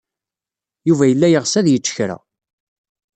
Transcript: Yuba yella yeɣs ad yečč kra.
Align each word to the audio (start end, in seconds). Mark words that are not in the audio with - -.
Yuba 0.87 1.05
yella 1.07 1.27
yeɣs 1.29 1.53
ad 1.59 1.67
yečč 1.69 1.87
kra. 1.97 2.17